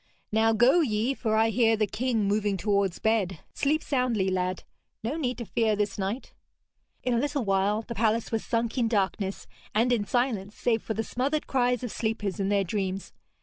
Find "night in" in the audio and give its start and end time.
5.99-7.13